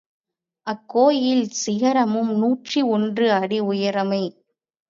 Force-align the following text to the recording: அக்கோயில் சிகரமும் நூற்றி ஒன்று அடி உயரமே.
அக்கோயில் 0.67 1.45
சிகரமும் 1.51 2.31
நூற்றி 2.39 2.81
ஒன்று 2.89 3.31
அடி 3.31 3.59
உயரமே. 3.61 4.23